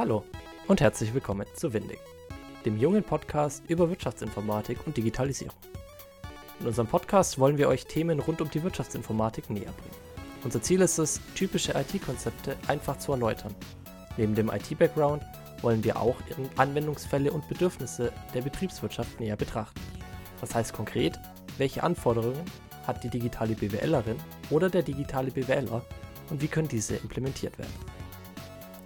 [0.00, 0.24] Hallo
[0.66, 1.98] und herzlich willkommen zu Windig,
[2.64, 5.58] dem jungen Podcast über Wirtschaftsinformatik und Digitalisierung.
[6.58, 10.32] In unserem Podcast wollen wir euch Themen rund um die Wirtschaftsinformatik näher bringen.
[10.42, 13.54] Unser Ziel ist es, typische IT-Konzepte einfach zu erläutern.
[14.16, 15.22] Neben dem IT-Background
[15.60, 16.16] wollen wir auch
[16.56, 19.82] Anwendungsfälle und Bedürfnisse der Betriebswirtschaft näher betrachten.
[20.40, 21.18] Das heißt konkret,
[21.58, 22.46] welche Anforderungen
[22.86, 24.16] hat die digitale BWLerin
[24.48, 25.84] oder der digitale BWLer
[26.30, 27.74] und wie können diese implementiert werden.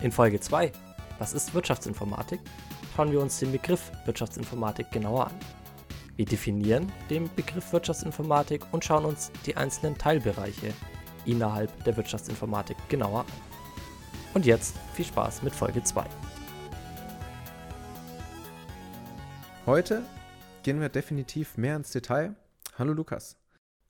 [0.00, 0.72] In Folge 2,
[1.18, 2.40] was ist Wirtschaftsinformatik,
[2.94, 5.34] schauen wir uns den Begriff Wirtschaftsinformatik genauer an.
[6.16, 10.72] Wir definieren den Begriff Wirtschaftsinformatik und schauen uns die einzelnen Teilbereiche
[11.24, 13.26] innerhalb der Wirtschaftsinformatik genauer an.
[14.34, 16.04] Und jetzt viel Spaß mit Folge 2.
[19.66, 20.02] Heute
[20.62, 22.34] gehen wir definitiv mehr ins Detail.
[22.76, 23.36] Hallo Lukas.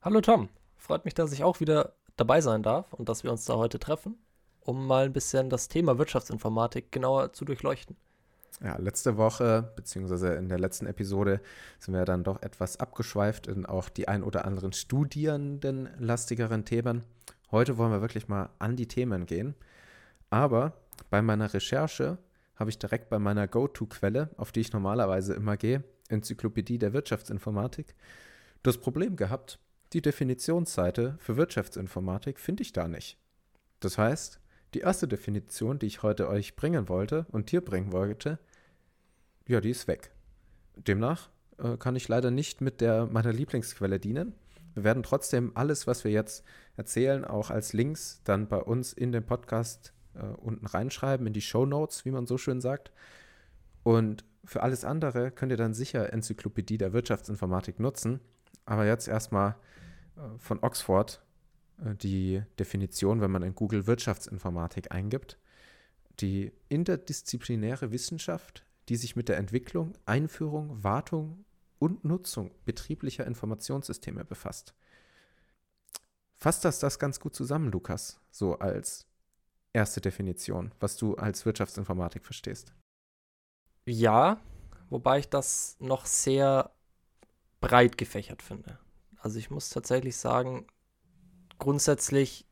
[0.01, 0.49] Hallo Tom.
[0.77, 3.79] Freut mich, dass ich auch wieder dabei sein darf und dass wir uns da heute
[3.79, 4.17] treffen,
[4.65, 7.95] um mal ein bisschen das Thema Wirtschaftsinformatik genauer zu durchleuchten.
[8.63, 11.41] Ja, letzte Woche, beziehungsweise in der letzten Episode,
[11.77, 17.03] sind wir dann doch etwas abgeschweift in auch die ein oder anderen studierendenlastigeren Themen.
[17.51, 19.55] Heute wollen wir wirklich mal an die Themen gehen.
[20.29, 20.73] Aber
[21.09, 22.17] bei meiner Recherche
[22.55, 27.93] habe ich direkt bei meiner Go-To-Quelle, auf die ich normalerweise immer gehe, Enzyklopädie der Wirtschaftsinformatik,
[28.63, 29.59] das Problem gehabt,
[29.93, 33.17] die Definitionsseite für Wirtschaftsinformatik finde ich da nicht.
[33.79, 34.39] Das heißt,
[34.75, 38.39] die erste Definition, die ich heute euch bringen wollte und dir bringen wollte,
[39.47, 40.11] ja, die ist weg.
[40.75, 44.35] Demnach äh, kann ich leider nicht mit der meiner Lieblingsquelle dienen.
[44.73, 46.43] Wir werden trotzdem alles, was wir jetzt
[46.75, 51.41] erzählen, auch als Links dann bei uns in den Podcast äh, unten reinschreiben, in die
[51.41, 52.91] Show Notes, wie man so schön sagt.
[53.83, 58.19] Und für alles andere könnt ihr dann sicher Enzyklopädie der Wirtschaftsinformatik nutzen.
[58.65, 59.55] Aber jetzt erstmal
[60.17, 61.21] äh, von Oxford
[61.77, 65.37] die Definition, wenn man in Google Wirtschaftsinformatik eingibt.
[66.19, 71.45] Die interdisziplinäre Wissenschaft, die sich mit der Entwicklung, Einführung, Wartung
[71.79, 74.73] und Nutzung betrieblicher Informationssysteme befasst.
[76.37, 79.07] Fasst das das ganz gut zusammen, Lukas, so als
[79.73, 82.73] erste Definition, was du als Wirtschaftsinformatik verstehst?
[83.85, 84.39] Ja,
[84.89, 86.71] wobei ich das noch sehr
[87.59, 88.79] breit gefächert finde.
[89.17, 90.67] Also ich muss tatsächlich sagen,
[91.59, 92.45] grundsätzlich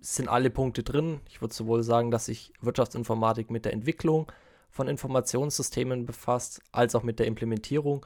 [0.00, 1.20] sind alle Punkte drin.
[1.28, 4.30] Ich würde sowohl sagen, dass sich Wirtschaftsinformatik mit der Entwicklung
[4.70, 8.04] von Informationssystemen befasst, als auch mit der Implementierung,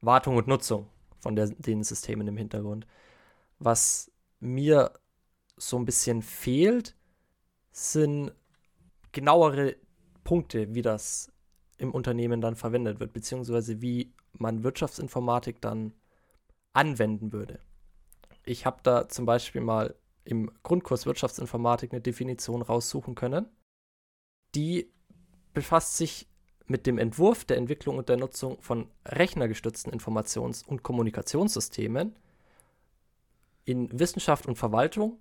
[0.00, 0.88] Wartung und Nutzung
[1.20, 2.86] von der, den Systemen im Hintergrund.
[3.58, 4.10] Was
[4.40, 4.92] mir
[5.56, 6.96] so ein bisschen fehlt,
[7.70, 8.32] sind
[9.12, 9.76] genauere
[10.24, 11.30] Punkte, wie das
[11.78, 15.92] im Unternehmen dann verwendet wird, beziehungsweise wie man Wirtschaftsinformatik dann
[16.72, 17.60] anwenden würde.
[18.46, 23.46] Ich habe da zum Beispiel mal im Grundkurs Wirtschaftsinformatik eine Definition raussuchen können.
[24.54, 24.90] Die
[25.52, 26.28] befasst sich
[26.66, 32.16] mit dem Entwurf der Entwicklung und der Nutzung von rechnergestützten Informations- und Kommunikationssystemen
[33.64, 35.18] in Wissenschaft und Verwaltung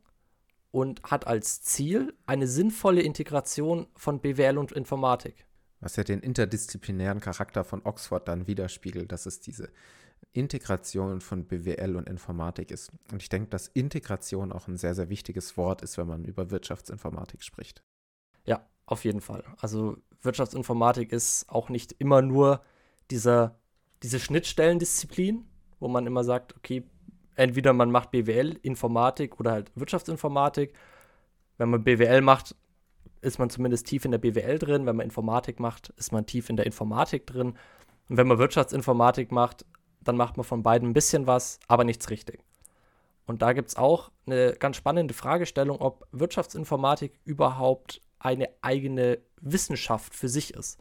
[0.72, 5.48] und hat als Ziel eine sinnvolle Integration von BWL und Informatik.
[5.80, 9.72] Was ja den interdisziplinären Charakter von Oxford dann widerspiegelt, dass es diese
[10.36, 12.92] Integration von BWL und Informatik ist.
[13.12, 16.52] Und ich denke, dass Integration auch ein sehr, sehr wichtiges Wort ist, wenn man über
[16.52, 17.84] Wirtschaftsinformatik spricht.
[18.46, 19.44] Ja, auf jeden Fall.
[19.60, 22.62] Also Wirtschaftsinformatik ist auch nicht immer nur
[23.12, 23.60] dieser,
[24.04, 25.46] diese Schnittstellendisziplin,
[25.80, 26.84] wo man immer sagt, okay,
[27.36, 30.74] entweder man macht BWL, Informatik oder halt Wirtschaftsinformatik.
[31.58, 32.56] Wenn man BWL macht,
[33.22, 34.86] ist man zumindest tief in der BWL drin.
[34.86, 37.58] Wenn man Informatik macht, ist man tief in der Informatik drin.
[38.10, 39.66] Und wenn man Wirtschaftsinformatik macht,
[40.08, 42.40] dann macht man von beiden ein bisschen was, aber nichts richtig.
[43.26, 50.16] Und da gibt es auch eine ganz spannende Fragestellung, ob Wirtschaftsinformatik überhaupt eine eigene Wissenschaft
[50.16, 50.80] für sich ist.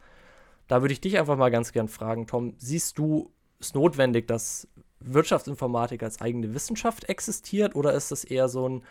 [0.67, 4.67] Da würde ich dich einfach mal ganz gern fragen, Tom, siehst du es notwendig, dass
[4.99, 8.83] Wirtschaftsinformatik als eigene Wissenschaft existiert oder ist das eher so ein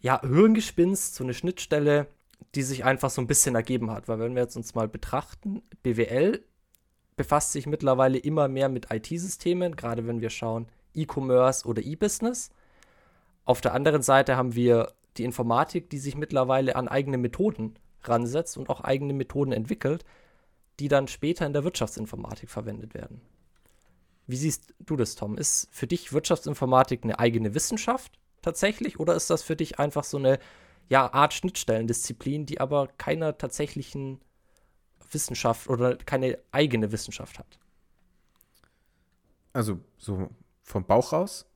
[0.00, 2.06] ja, Hirngespinst, so eine Schnittstelle,
[2.54, 4.08] die sich einfach so ein bisschen ergeben hat.
[4.08, 6.42] Weil wenn wir jetzt uns mal betrachten, BWL
[7.20, 12.48] befasst sich mittlerweile immer mehr mit IT-Systemen, gerade wenn wir schauen E-Commerce oder E-Business.
[13.44, 17.74] Auf der anderen Seite haben wir die Informatik, die sich mittlerweile an eigene Methoden
[18.04, 20.06] ransetzt und auch eigene Methoden entwickelt,
[20.78, 23.20] die dann später in der Wirtschaftsinformatik verwendet werden.
[24.26, 25.36] Wie siehst du das, Tom?
[25.36, 30.16] Ist für dich Wirtschaftsinformatik eine eigene Wissenschaft tatsächlich oder ist das für dich einfach so
[30.16, 30.38] eine
[30.88, 34.22] ja, Art Schnittstellendisziplin, die aber keiner tatsächlichen
[35.10, 37.58] Wissenschaft oder keine eigene Wissenschaft hat.
[39.52, 40.30] Also so
[40.62, 41.46] vom Bauch raus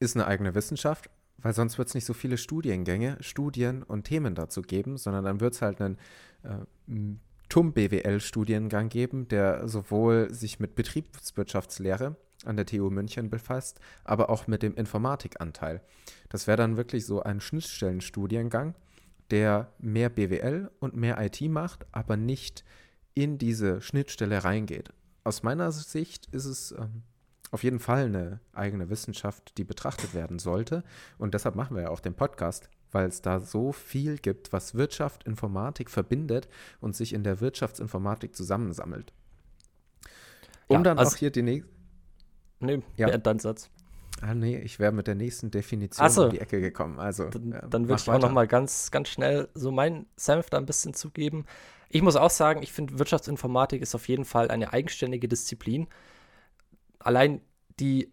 [0.00, 4.34] ist eine eigene Wissenschaft, weil sonst wird es nicht so viele Studiengänge, Studien und Themen
[4.34, 5.98] dazu geben, sondern dann wird es halt einen
[6.42, 7.16] äh,
[7.48, 14.62] TUM-BWL-Studiengang geben, der sowohl sich mit Betriebswirtschaftslehre an der TU München befasst, aber auch mit
[14.62, 15.80] dem Informatikanteil.
[16.28, 18.74] Das wäre dann wirklich so ein Schnittstellenstudiengang,
[19.30, 22.64] der mehr BWL und mehr IT macht, aber nicht
[23.14, 24.92] in diese Schnittstelle reingeht.
[25.22, 27.02] Aus meiner Sicht ist es ähm,
[27.50, 30.82] auf jeden Fall eine eigene Wissenschaft, die betrachtet werden sollte.
[31.18, 34.74] Und deshalb machen wir ja auch den Podcast, weil es da so viel gibt, was
[34.74, 36.48] Wirtschaft, Informatik verbindet
[36.80, 39.12] und sich in der Wirtschaftsinformatik zusammensammelt.
[40.66, 41.70] Um ja, dann also, auch hier die nächste.
[42.60, 43.16] Nee, ja.
[43.18, 43.70] dein Satz.
[44.20, 46.24] Ah, nee, ich wäre mit der nächsten Definition so.
[46.24, 46.98] um die Ecke gekommen.
[46.98, 50.50] Also, dann, ja, dann würde ich auch noch mal ganz, ganz schnell so meinen Senf
[50.50, 51.44] da ein bisschen zugeben.
[51.88, 55.88] Ich muss auch sagen, ich finde, Wirtschaftsinformatik ist auf jeden Fall eine eigenständige Disziplin.
[56.98, 57.40] Allein
[57.80, 58.12] die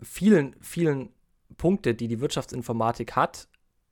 [0.00, 1.10] vielen, vielen
[1.56, 3.48] Punkte, die die Wirtschaftsinformatik hat,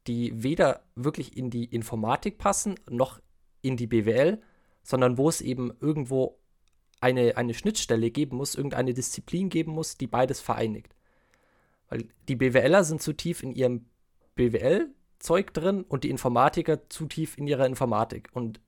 [0.07, 3.21] die weder wirklich in die Informatik passen, noch
[3.61, 4.41] in die BWL,
[4.83, 6.39] sondern wo es eben irgendwo
[7.01, 10.95] eine, eine Schnittstelle geben muss, irgendeine Disziplin geben muss, die beides vereinigt.
[11.89, 13.87] Weil die BWLer sind zu tief in ihrem
[14.35, 18.29] BWL-Zeug drin und die Informatiker zu tief in ihrer Informatik.
[18.33, 18.61] Und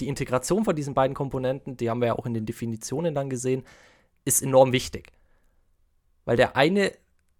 [0.00, 3.30] die Integration von diesen beiden Komponenten, die haben wir ja auch in den Definitionen dann
[3.30, 3.64] gesehen,
[4.24, 5.12] ist enorm wichtig.
[6.24, 6.92] Weil der eine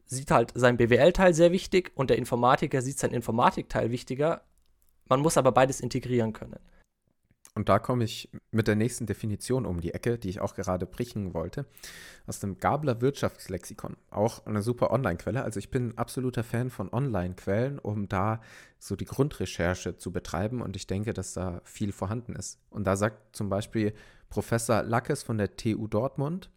[0.06, 4.43] sieht halt sein BWL-Teil sehr wichtig und der Informatiker sieht sein Informatikteil wichtiger.
[5.09, 6.61] Man muss aber beides integrieren können.
[7.56, 10.87] Und da komme ich mit der nächsten Definition um die Ecke, die ich auch gerade
[10.87, 11.67] bringen wollte,
[12.27, 13.97] aus dem Gabler Wirtschaftslexikon.
[14.11, 15.45] Auch eine super Online-Quelle.
[15.45, 18.41] Also ich bin ein absoluter Fan von Online-Quellen, um da
[18.81, 22.59] so die Grundrecherche zu betreiben und ich denke, dass da viel vorhanden ist.
[22.71, 23.95] Und da sagt zum Beispiel
[24.31, 26.51] Professor Lackes von der TU Dortmund,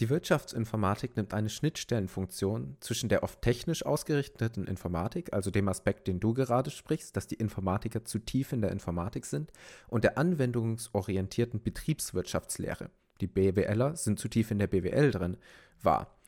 [0.00, 6.18] die Wirtschaftsinformatik nimmt eine Schnittstellenfunktion zwischen der oft technisch ausgerichteten Informatik, also dem Aspekt, den
[6.18, 9.52] du gerade sprichst, dass die Informatiker zu tief in der Informatik sind,
[9.88, 12.90] und der anwendungsorientierten Betriebswirtschaftslehre.
[13.20, 15.36] Die BWLer sind zu tief in der BWL drin,
[15.82, 16.18] wahr.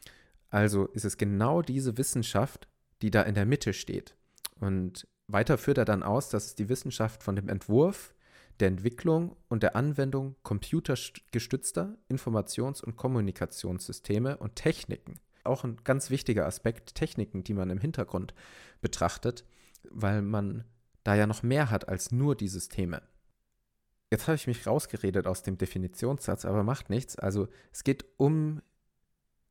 [0.51, 2.69] Also ist es genau diese Wissenschaft,
[3.03, 4.15] die da in der Mitte steht.
[4.61, 8.15] Und weiter führt er dann aus, dass es die Wissenschaft von dem Entwurf
[8.61, 15.21] der Entwicklung und der Anwendung computergestützter Informations- und Kommunikationssysteme und Techniken.
[15.43, 18.35] Auch ein ganz wichtiger Aspekt, Techniken, die man im Hintergrund
[18.81, 19.45] betrachtet,
[19.91, 20.65] weil man
[21.03, 23.03] da ja noch mehr hat als nur die Systeme.
[24.11, 27.19] Jetzt habe ich mich rausgeredet aus dem Definitionssatz, aber macht nichts.
[27.19, 28.63] Also es geht um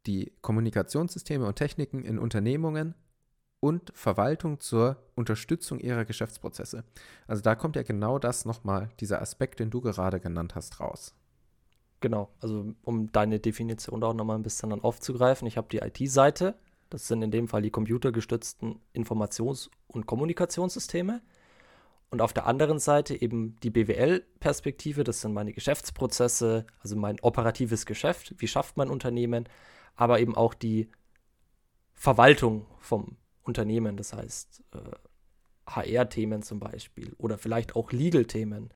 [0.06, 2.96] die Kommunikationssysteme und Techniken in Unternehmungen
[3.64, 6.84] und Verwaltung zur Unterstützung ihrer Geschäftsprozesse.
[7.28, 11.16] Also da kommt ja genau das nochmal, dieser Aspekt, den du gerade genannt hast, raus.
[12.02, 16.56] Genau, also um deine Definition auch nochmal ein bisschen dann aufzugreifen, ich habe die IT-Seite,
[16.90, 21.22] das sind in dem Fall die computergestützten Informations- und Kommunikationssysteme.
[22.10, 27.86] Und auf der anderen Seite eben die BWL-Perspektive, das sind meine Geschäftsprozesse, also mein operatives
[27.86, 29.48] Geschäft, wie schafft man Unternehmen,
[29.96, 30.90] aber eben auch die
[31.94, 38.74] Verwaltung vom Unternehmen, das heißt äh, HR-Themen zum Beispiel oder vielleicht auch Legal-Themen.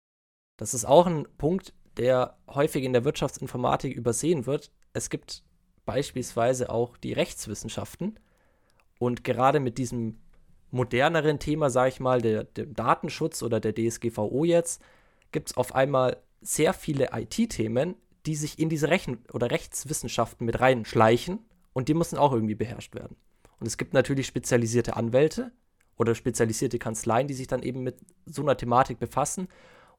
[0.58, 4.72] Das ist auch ein Punkt, der häufig in der Wirtschaftsinformatik übersehen wird.
[4.94, 5.44] Es gibt
[5.86, 8.20] beispielsweise auch die Rechtswissenschaften
[9.00, 10.20] und gerade mit diesem
[10.72, 14.82] moderneren Thema, sage ich mal, der, dem Datenschutz oder der DSGVO jetzt,
[15.32, 17.96] gibt es auf einmal sehr viele IT-Themen,
[18.26, 21.40] die sich in diese Rechen- oder Rechtswissenschaften mit reinschleichen
[21.74, 23.16] und die müssen auch irgendwie beherrscht werden.
[23.60, 25.52] Und es gibt natürlich spezialisierte Anwälte
[25.98, 29.48] oder spezialisierte Kanzleien, die sich dann eben mit so einer Thematik befassen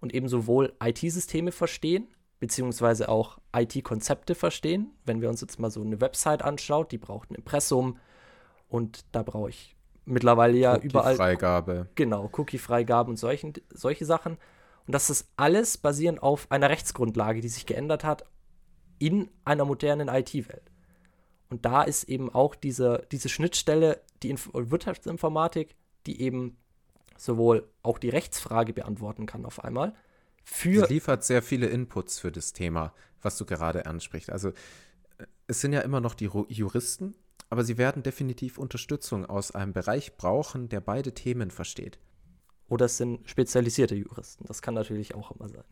[0.00, 4.92] und eben sowohl IT-Systeme verstehen, beziehungsweise auch IT-Konzepte verstehen.
[5.04, 7.98] Wenn wir uns jetzt mal so eine Website anschaut, die braucht ein Impressum
[8.68, 11.16] und da brauche ich mittlerweile ja Cookie überall.
[11.16, 11.88] Freigabe.
[11.94, 14.38] Genau, Cookie-Freigabe und solchen, solche Sachen.
[14.86, 18.24] Und das ist alles basierend auf einer Rechtsgrundlage, die sich geändert hat
[18.98, 20.67] in einer modernen IT-Welt.
[21.50, 25.74] Und da ist eben auch diese, diese Schnittstelle, die Inf Wirtschaftsinformatik,
[26.06, 26.56] die eben
[27.16, 29.94] sowohl auch die Rechtsfrage beantworten kann auf einmal.
[30.44, 34.30] Für Sie liefert sehr viele Inputs für das Thema, was du gerade ansprichst.
[34.30, 34.52] Also äh,
[35.46, 37.14] es sind ja immer noch die Juristen,
[37.50, 41.98] aber sie werden definitiv Unterstützung aus einem Bereich brauchen, der beide Themen versteht.
[42.68, 44.44] Oder es sind spezialisierte Juristen.
[44.46, 45.64] Das kann natürlich auch immer sein.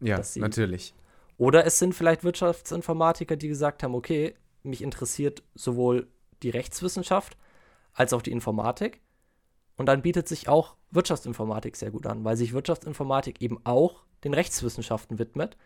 [0.00, 0.94] Ja, natürlich.
[1.36, 6.08] Oder es sind vielleicht Wirtschaftsinformatiker, die gesagt haben, okay, mich interessiert sowohl
[6.42, 7.36] die Rechtswissenschaft
[7.92, 9.00] als auch die Informatik.
[9.76, 14.34] Und dann bietet sich auch Wirtschaftsinformatik sehr gut an, weil sich Wirtschaftsinformatik eben auch den
[14.34, 15.56] Rechtswissenschaften widmet.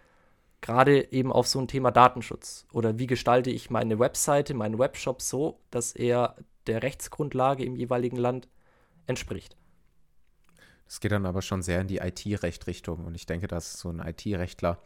[0.60, 2.66] Gerade eben auf so ein Thema Datenschutz.
[2.72, 6.36] Oder wie gestalte ich meine Webseite, meinen Webshop so, dass er
[6.66, 8.48] der Rechtsgrundlage im jeweiligen Land
[9.06, 9.56] entspricht.
[10.86, 14.00] Es geht dann aber schon sehr in die IT-Recht-Richtung und ich denke, dass so ein
[14.00, 14.78] IT-Rechtler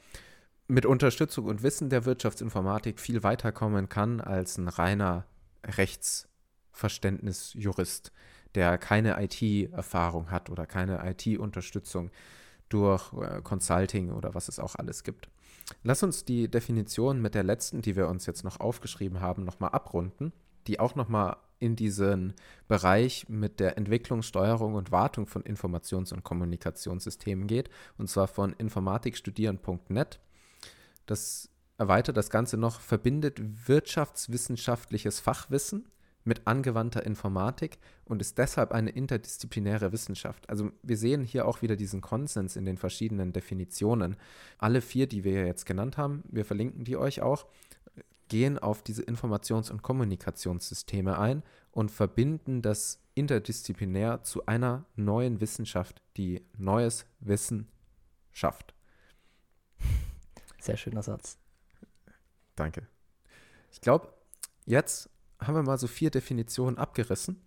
[0.69, 5.26] mit Unterstützung und Wissen der Wirtschaftsinformatik viel weiterkommen kann als ein reiner
[5.64, 8.12] Rechtsverständnisjurist,
[8.54, 12.11] der keine IT-Erfahrung hat oder keine IT-Unterstützung
[12.69, 15.28] durch äh, Consulting oder was es auch alles gibt.
[15.83, 19.71] Lass uns die Definition mit der letzten, die wir uns jetzt noch aufgeschrieben haben, nochmal
[19.71, 20.33] abrunden,
[20.66, 22.35] die auch nochmal in diesen
[22.66, 28.52] Bereich mit der Entwicklung, Steuerung und Wartung von Informations- und Kommunikationssystemen geht, und zwar von
[28.54, 30.21] informatikstudieren.net.
[31.06, 35.87] Das erweitert das Ganze noch, verbindet wirtschaftswissenschaftliches Fachwissen
[36.25, 40.49] mit angewandter Informatik und ist deshalb eine interdisziplinäre Wissenschaft.
[40.49, 44.16] Also wir sehen hier auch wieder diesen Konsens in den verschiedenen Definitionen.
[44.59, 47.47] Alle vier, die wir jetzt genannt haben, wir verlinken die euch auch,
[48.28, 56.02] gehen auf diese Informations- und Kommunikationssysteme ein und verbinden das interdisziplinär zu einer neuen Wissenschaft,
[56.16, 57.68] die neues Wissen
[58.30, 58.75] schafft.
[60.62, 61.38] Sehr schöner Satz.
[62.54, 62.87] Danke.
[63.73, 64.14] Ich glaube,
[64.64, 67.42] jetzt haben wir mal so vier Definitionen abgerissen.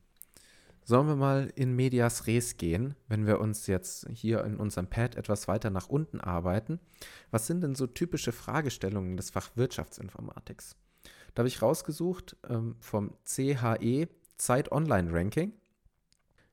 [0.84, 5.16] Sollen wir mal in Medias Res gehen, wenn wir uns jetzt hier in unserem Pad
[5.16, 6.82] etwas weiter nach unten arbeiten?
[7.32, 10.76] Was sind denn so typische Fragestellungen des Fach Wirtschaftsinformatiks?
[11.34, 15.54] Da habe ich rausgesucht ähm, vom CHE Zeit Online Ranking.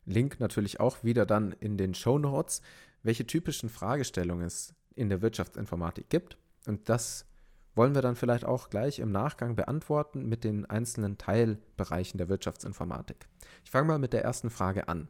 [0.04, 2.62] Link natürlich auch wieder dann in den Show Notes,
[3.02, 6.38] welche typischen Fragestellungen es in der Wirtschaftsinformatik gibt.
[6.66, 7.26] Und das
[7.75, 13.28] wollen wir dann vielleicht auch gleich im Nachgang beantworten mit den einzelnen Teilbereichen der Wirtschaftsinformatik.
[13.64, 15.09] Ich fange mal mit der ersten Frage an.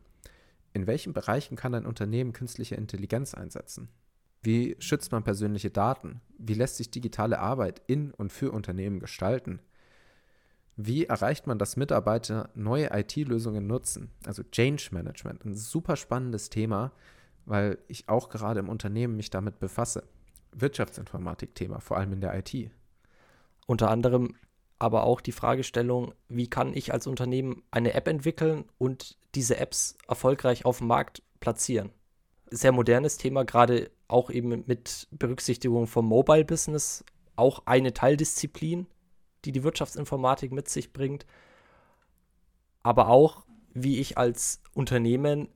[0.72, 3.88] In welchen Bereichen kann ein Unternehmen künstliche Intelligenz einsetzen?
[4.42, 6.20] Wie schützt man persönliche Daten?
[6.38, 9.60] Wie lässt sich digitale Arbeit in und für Unternehmen gestalten?
[10.76, 14.10] Wie erreicht man, dass Mitarbeiter neue IT-Lösungen nutzen?
[14.26, 16.92] Also Change Management, ein super spannendes Thema,
[17.44, 20.04] weil ich auch gerade im Unternehmen mich damit befasse.
[20.52, 22.70] Wirtschaftsinformatik-Thema, vor allem in der IT.
[23.66, 24.34] Unter anderem
[24.82, 29.96] aber auch die Fragestellung, wie kann ich als Unternehmen eine App entwickeln und diese Apps
[30.08, 31.92] erfolgreich auf dem Markt platzieren.
[32.50, 37.04] Sehr modernes Thema, gerade auch eben mit Berücksichtigung vom Mobile Business,
[37.36, 38.88] auch eine Teildisziplin,
[39.44, 41.26] die die Wirtschaftsinformatik mit sich bringt.
[42.82, 45.48] Aber auch, wie ich als Unternehmen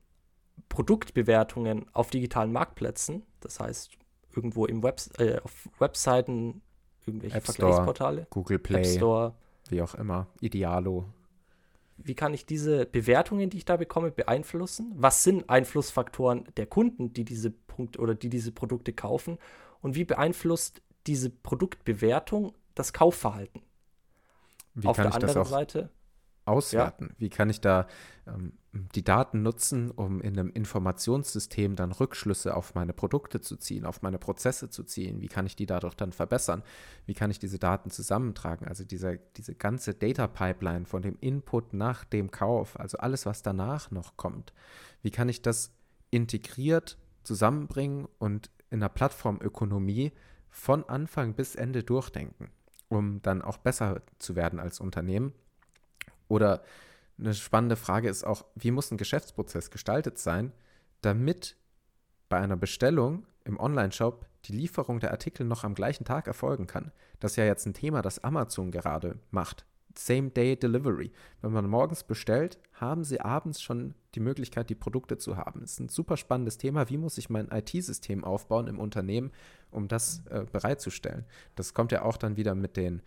[0.68, 3.98] Produktbewertungen auf digitalen Marktplätzen, das heißt
[4.36, 6.62] irgendwo im Web, äh, auf Webseiten,
[7.06, 9.34] irgendwelche App Vergleichsportale, Store, Google Play, App Store,
[9.70, 11.06] wie auch immer, Idealo.
[11.98, 14.92] Wie kann ich diese Bewertungen, die ich da bekomme, beeinflussen?
[14.96, 19.38] Was sind Einflussfaktoren der Kunden, die diese Punkte oder die diese Produkte kaufen?
[19.80, 23.62] Und wie beeinflusst diese Produktbewertung das Kaufverhalten?
[24.74, 25.90] Wie Auf kann der ich anderen das auch Seite,
[26.44, 27.14] auswerten?
[27.16, 27.86] Wie kann ich da
[28.26, 28.52] ähm,
[28.94, 34.02] die Daten nutzen, um in einem Informationssystem dann Rückschlüsse auf meine Produkte zu ziehen, auf
[34.02, 35.20] meine Prozesse zu ziehen?
[35.20, 36.62] Wie kann ich die dadurch dann verbessern?
[37.06, 38.66] Wie kann ich diese Daten zusammentragen?
[38.66, 43.42] Also dieser, diese ganze Data Pipeline von dem Input nach dem Kauf, also alles, was
[43.42, 44.52] danach noch kommt.
[45.02, 45.72] Wie kann ich das
[46.10, 50.12] integriert zusammenbringen und in der Plattformökonomie
[50.48, 52.48] von Anfang bis Ende durchdenken,
[52.88, 55.32] um dann auch besser zu werden als Unternehmen?
[56.28, 56.62] Oder
[57.18, 60.52] eine spannende Frage ist auch, wie muss ein Geschäftsprozess gestaltet sein,
[61.00, 61.56] damit
[62.28, 66.92] bei einer Bestellung im Online-Shop die Lieferung der Artikel noch am gleichen Tag erfolgen kann.
[67.20, 69.64] Das ist ja jetzt ein Thema, das Amazon gerade macht.
[69.98, 71.10] Same-Day-Delivery.
[71.40, 75.60] Wenn man morgens bestellt, haben sie abends schon die Möglichkeit, die Produkte zu haben.
[75.60, 76.88] Das ist ein super spannendes Thema.
[76.90, 79.32] Wie muss ich mein IT-System aufbauen im Unternehmen,
[79.70, 81.24] um das äh, bereitzustellen?
[81.54, 83.02] Das kommt ja auch dann wieder mit den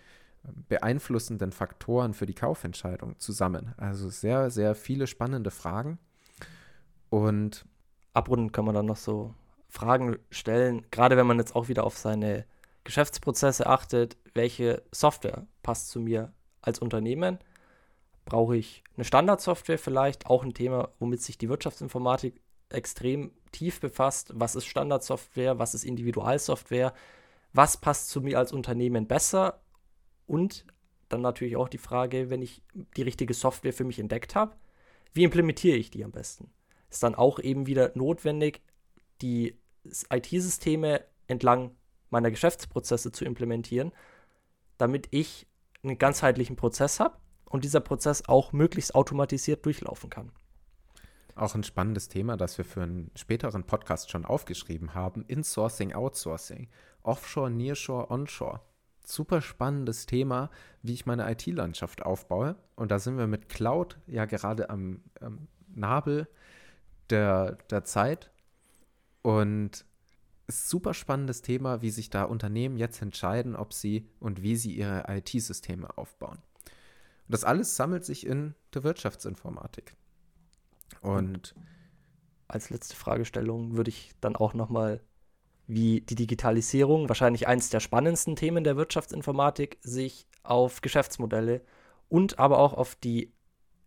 [0.68, 3.74] beeinflussenden Faktoren für die Kaufentscheidung zusammen.
[3.78, 6.00] Also sehr, sehr viele spannende Fragen.
[7.10, 7.66] Und
[8.14, 9.34] abrunden kann man dann noch so
[9.68, 12.46] Fragen stellen, gerade wenn man jetzt auch wieder auf seine
[12.84, 17.40] Geschäftsprozesse achtet, welche Software passt zu mir als Unternehmen?
[18.26, 20.28] Brauche ich eine Standardsoftware vielleicht?
[20.28, 24.32] Auch ein Thema, womit sich die Wirtschaftsinformatik extrem tief befasst.
[24.36, 25.60] Was ist Standardsoftware?
[25.60, 26.94] Was ist Individualsoftware?
[27.54, 29.60] Was passt zu mir als Unternehmen besser?
[30.30, 30.64] Und
[31.10, 32.62] dann natürlich auch die Frage, wenn ich
[32.96, 34.56] die richtige Software für mich entdeckt habe,
[35.12, 36.52] wie implementiere ich die am besten?
[36.92, 38.62] Ist dann auch eben wieder notwendig,
[39.24, 39.60] die
[40.12, 41.72] IT-Systeme entlang
[42.12, 43.92] meiner Geschäftsprozesse zu implementieren,
[44.78, 45.48] damit ich
[45.82, 50.32] einen ganzheitlichen Prozess habe und dieser Prozess auch möglichst automatisiert durchlaufen kann.
[51.34, 56.70] Auch ein spannendes Thema, das wir für einen späteren Podcast schon aufgeschrieben haben: Insourcing, Outsourcing,
[57.02, 58.62] Offshore, Nearshore, Onshore
[59.14, 60.50] super spannendes Thema,
[60.82, 62.56] wie ich meine IT-Landschaft aufbaue.
[62.76, 66.28] Und da sind wir mit Cloud ja gerade am, am Nabel
[67.10, 68.32] der, der Zeit.
[69.22, 69.86] Und
[70.48, 74.74] ist super spannendes Thema, wie sich da Unternehmen jetzt entscheiden, ob sie und wie sie
[74.74, 76.40] ihre IT-Systeme aufbauen.
[76.40, 79.96] Und das alles sammelt sich in der Wirtschaftsinformatik.
[81.02, 81.54] Und
[82.48, 85.02] als letzte Fragestellung würde ich dann auch nochmal,
[85.70, 91.62] wie die Digitalisierung, wahrscheinlich eines der spannendsten Themen der Wirtschaftsinformatik, sich auf Geschäftsmodelle
[92.10, 93.32] und aber auch auf die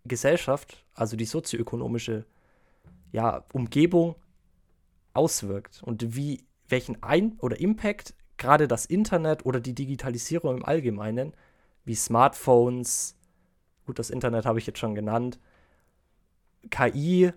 [0.04, 2.24] Gesellschaft, also die sozioökonomische
[3.10, 4.14] ja, Umgebung
[5.12, 11.34] auswirkt und wie welchen Ein- oder Impact gerade das Internet oder die Digitalisierung im Allgemeinen,
[11.84, 13.16] wie Smartphones,
[13.86, 15.40] gut, das Internet habe ich jetzt schon genannt,
[16.70, 17.32] KI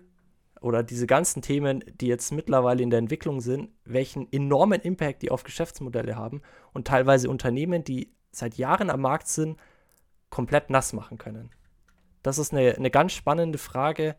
[0.66, 5.30] oder diese ganzen Themen, die jetzt mittlerweile in der Entwicklung sind, welchen enormen Impact die
[5.30, 6.42] auf Geschäftsmodelle haben
[6.72, 9.60] und teilweise Unternehmen, die seit Jahren am Markt sind,
[10.28, 11.50] komplett nass machen können.
[12.24, 14.16] Das ist eine, eine ganz spannende Frage,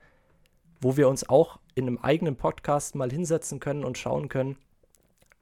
[0.79, 4.55] wo wir uns auch in einem eigenen Podcast mal hinsetzen können und schauen können,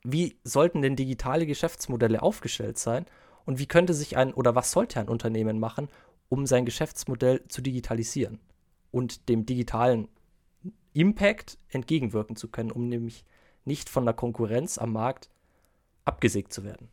[0.04, 3.06] wie sollten denn digitale Geschäftsmodelle aufgestellt sein
[3.46, 5.88] und wie könnte sich ein oder was sollte ein Unternehmen machen,
[6.30, 8.40] um sein Geschäftsmodell zu digitalisieren
[8.90, 10.08] und dem digitalen
[10.96, 13.26] Impact entgegenwirken zu können, um nämlich
[13.66, 15.30] nicht von der Konkurrenz am Markt
[16.06, 16.88] abgesägt zu werden.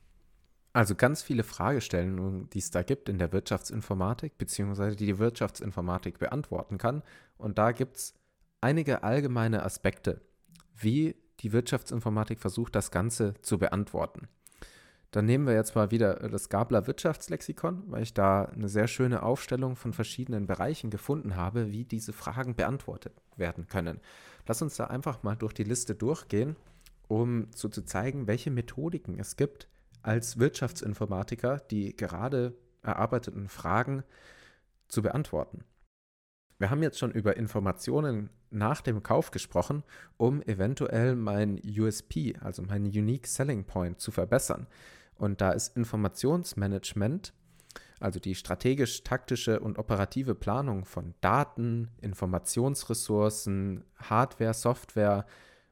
[0.73, 6.19] Also ganz viele Fragestellungen, die es da gibt in der Wirtschaftsinformatik, beziehungsweise die die Wirtschaftsinformatik
[6.19, 7.03] beantworten kann.
[7.37, 8.15] Und da gibt es
[8.61, 10.21] einige allgemeine Aspekte,
[10.75, 14.29] wie die Wirtschaftsinformatik versucht, das Ganze zu beantworten.
[15.13, 19.23] Dann nehmen wir jetzt mal wieder das Gabler Wirtschaftslexikon, weil ich da eine sehr schöne
[19.23, 24.01] Aufstellung von verschiedenen Bereichen gefunden habe, wie diese Fragen beantwortet werden können.
[24.47, 26.57] Lass uns da einfach mal durch die Liste durchgehen,
[27.09, 29.69] um so zu zeigen, welche Methodiken es gibt
[30.03, 34.03] als Wirtschaftsinformatiker, die gerade erarbeiteten Fragen
[34.89, 35.65] zu beantworten.
[36.59, 39.83] Wir haben jetzt schon über Informationen nach dem Kauf gesprochen,
[40.17, 44.67] um eventuell mein USP, also meinen Unique Selling Point, zu verbessern.
[45.17, 47.33] Und da ist Informationsmanagement,
[48.03, 55.27] also die strategisch-taktische und operative Planung von Daten, Informationsressourcen, Hardware, Software,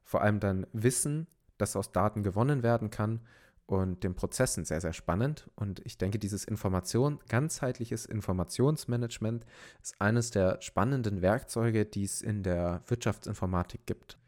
[0.04, 1.26] vor allem dann Wissen,
[1.58, 3.20] das aus Daten gewonnen werden kann
[3.66, 5.48] und den Prozessen sehr, sehr spannend.
[5.54, 9.46] Und ich denke, dieses Information, ganzheitliches Informationsmanagement
[9.82, 14.18] ist eines der spannenden Werkzeuge, die es in der Wirtschaftsinformatik gibt.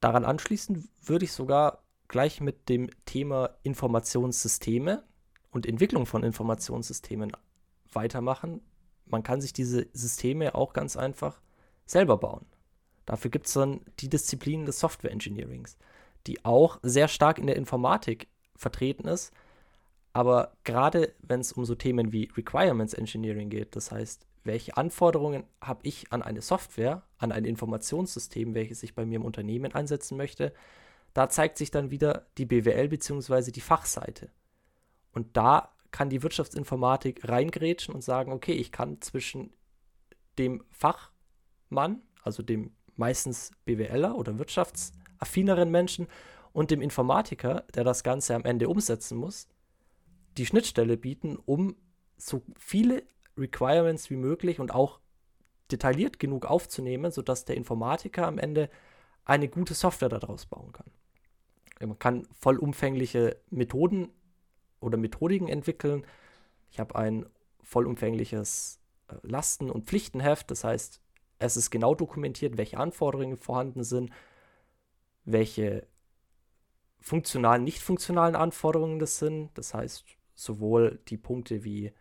[0.00, 5.04] Daran anschließend würde ich sogar gleich mit dem Thema Informationssysteme
[5.54, 7.32] und Entwicklung von Informationssystemen
[7.92, 8.60] weitermachen.
[9.06, 11.40] Man kann sich diese Systeme auch ganz einfach
[11.86, 12.44] selber bauen.
[13.06, 15.78] Dafür gibt es dann die Disziplin des Software Engineerings,
[16.26, 19.32] die auch sehr stark in der Informatik vertreten ist.
[20.12, 25.44] Aber gerade wenn es um so Themen wie Requirements Engineering geht, das heißt, welche Anforderungen
[25.60, 30.16] habe ich an eine Software, an ein Informationssystem, welches ich bei mir im Unternehmen einsetzen
[30.16, 30.52] möchte,
[31.12, 33.52] da zeigt sich dann wieder die BWL bzw.
[33.52, 34.30] die Fachseite.
[35.14, 39.52] Und da kann die Wirtschaftsinformatik reingrätschen und sagen, okay, ich kann zwischen
[40.38, 46.08] dem Fachmann, also dem meistens BWLer oder wirtschaftsaffineren Menschen
[46.52, 49.48] und dem Informatiker, der das Ganze am Ende umsetzen muss,
[50.36, 51.76] die Schnittstelle bieten, um
[52.16, 53.04] so viele
[53.36, 55.00] Requirements wie möglich und auch
[55.70, 58.68] detailliert genug aufzunehmen, sodass der Informatiker am Ende
[59.24, 60.90] eine gute Software daraus bauen kann.
[61.80, 64.10] Man kann vollumfängliche Methoden
[64.84, 66.06] oder Methodiken entwickeln.
[66.70, 67.26] Ich habe ein
[67.62, 71.00] vollumfängliches äh, Lasten- und Pflichtenheft, das heißt,
[71.38, 74.10] es ist genau dokumentiert, welche Anforderungen vorhanden sind,
[75.24, 75.86] welche
[77.00, 79.50] funktionalen, nicht funktionalen Anforderungen das sind.
[79.58, 81.92] Das heißt, sowohl die Punkte wie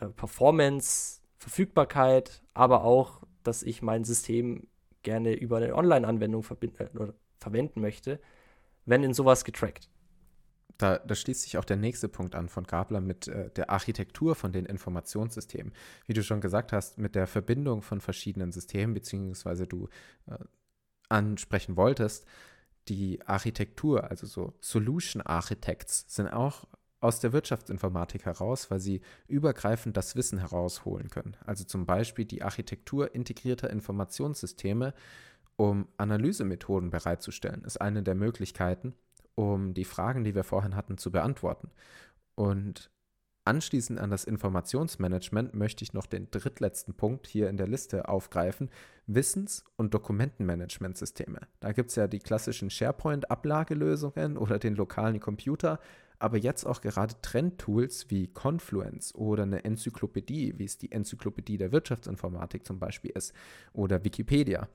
[0.00, 4.68] äh, Performance, Verfügbarkeit, aber auch, dass ich mein System
[5.02, 6.88] gerne über eine Online-Anwendung äh,
[7.38, 8.20] verwenden möchte,
[8.84, 9.90] wenn in sowas getrackt.
[10.78, 14.34] Da, da, schließt sich auch der nächste Punkt an von Gabler mit äh, der Architektur
[14.34, 15.72] von den Informationssystemen.
[16.06, 19.88] Wie du schon gesagt hast, mit der Verbindung von verschiedenen Systemen, beziehungsweise du
[20.26, 20.36] äh,
[21.08, 22.26] ansprechen wolltest,
[22.88, 26.66] die Architektur, also so Solution Architects, sind auch
[27.02, 31.36] aus der Wirtschaftsinformatik heraus, weil sie übergreifend das Wissen herausholen können.
[31.44, 34.94] Also zum Beispiel die Architektur integrierter Informationssysteme,
[35.56, 38.94] um Analysemethoden bereitzustellen, ist eine der Möglichkeiten,
[39.34, 41.70] um die Fragen, die wir vorhin hatten, zu beantworten.
[42.34, 42.90] Und
[43.44, 48.70] Anschließend an das Informationsmanagement möchte ich noch den drittletzten Punkt hier in der Liste aufgreifen,
[49.08, 51.40] Wissens- und Dokumentenmanagementsysteme.
[51.58, 55.80] Da gibt es ja die klassischen SharePoint-Ablagelösungen oder den lokalen Computer,
[56.20, 61.72] aber jetzt auch gerade Trendtools wie Confluence oder eine Enzyklopädie, wie es die Enzyklopädie der
[61.72, 63.32] Wirtschaftsinformatik zum Beispiel ist,
[63.72, 64.68] oder Wikipedia.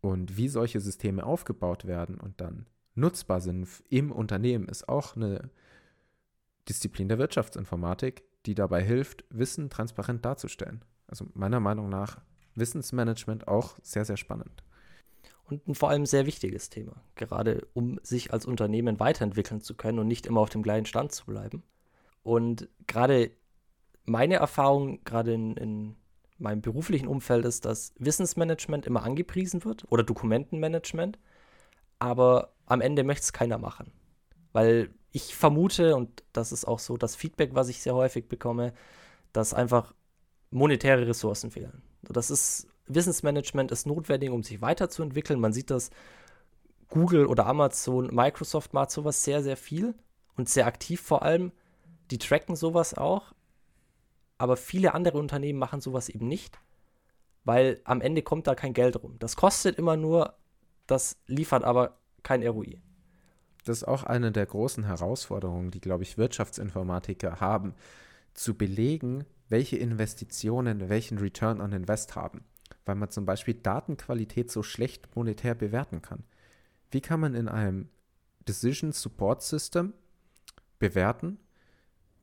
[0.00, 5.50] Und wie solche Systeme aufgebaut werden und dann nutzbar sind im Unternehmen, ist auch eine
[6.68, 10.84] Disziplin der Wirtschaftsinformatik, die dabei hilft, Wissen transparent darzustellen.
[11.06, 12.20] Also meiner Meinung nach
[12.54, 14.62] Wissensmanagement auch sehr, sehr spannend.
[15.44, 19.98] Und ein vor allem sehr wichtiges Thema, gerade um sich als Unternehmen weiterentwickeln zu können
[19.98, 21.62] und nicht immer auf dem gleichen Stand zu bleiben.
[22.22, 23.30] Und gerade
[24.06, 25.96] meine Erfahrung, gerade in, in
[26.38, 31.18] meinem beruflichen Umfeld, ist, dass Wissensmanagement immer angepriesen wird oder Dokumentenmanagement,
[31.98, 33.92] aber am Ende möchte es keiner machen.
[34.52, 38.72] Weil ich vermute, und das ist auch so das Feedback, was ich sehr häufig bekomme,
[39.32, 39.94] dass einfach
[40.50, 41.82] monetäre Ressourcen fehlen.
[42.02, 45.40] Das ist, Wissensmanagement ist notwendig, um sich weiterzuentwickeln.
[45.40, 45.90] Man sieht das,
[46.88, 49.94] Google oder Amazon, Microsoft macht sowas sehr, sehr viel
[50.36, 51.52] und sehr aktiv vor allem.
[52.10, 53.32] Die tracken sowas auch.
[54.38, 56.58] Aber viele andere Unternehmen machen sowas eben nicht,
[57.44, 59.16] weil am Ende kommt da kein Geld rum.
[59.20, 60.34] Das kostet immer nur,
[60.86, 62.78] das liefert aber kein ROI.
[63.64, 67.74] Das ist auch eine der großen Herausforderungen, die, glaube ich, Wirtschaftsinformatiker haben,
[68.34, 72.44] zu belegen, welche Investitionen welchen Return on Invest haben,
[72.84, 76.24] weil man zum Beispiel Datenqualität so schlecht monetär bewerten kann.
[76.90, 77.88] Wie kann man in einem
[78.46, 79.94] Decision Support System
[80.78, 81.38] bewerten,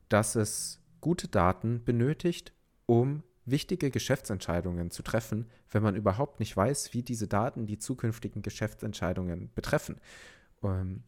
[0.09, 2.53] dass es gute Daten benötigt,
[2.85, 8.41] um wichtige Geschäftsentscheidungen zu treffen, wenn man überhaupt nicht weiß, wie diese Daten die zukünftigen
[8.41, 9.97] Geschäftsentscheidungen betreffen.
[10.63, 11.03] Ähm,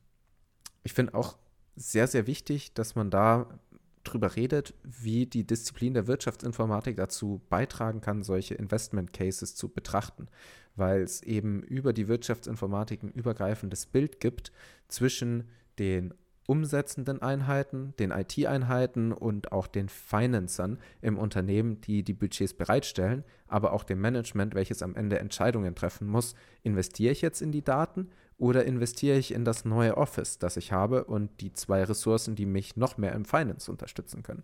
[0.83, 1.37] ich finde auch
[1.75, 3.59] sehr, sehr wichtig, dass man da
[4.03, 10.27] drüber redet, wie die Disziplin der Wirtschaftsinformatik dazu beitragen kann, solche Investment Cases zu betrachten,
[10.75, 14.51] weil es eben über die Wirtschaftsinformatik ein übergreifendes Bild gibt
[14.87, 15.47] zwischen
[15.79, 16.13] den
[16.45, 23.73] umsetzenden Einheiten, den IT-Einheiten und auch den Financern im Unternehmen, die die Budgets bereitstellen, aber
[23.73, 26.35] auch dem Management, welches am Ende Entscheidungen treffen muss.
[26.63, 30.71] Investiere ich jetzt in die Daten oder investiere ich in das neue Office, das ich
[30.71, 34.43] habe und die zwei Ressourcen, die mich noch mehr im Finance unterstützen können?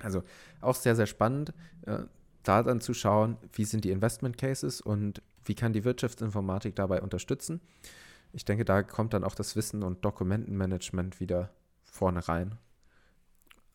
[0.00, 0.22] Also
[0.60, 1.52] auch sehr, sehr spannend,
[1.86, 1.98] äh,
[2.42, 7.02] da dann zu schauen, wie sind die Investment Cases und wie kann die Wirtschaftsinformatik dabei
[7.02, 7.60] unterstützen.
[8.34, 11.50] Ich denke, da kommt dann auch das Wissen und Dokumentenmanagement wieder
[11.84, 12.58] vorne rein.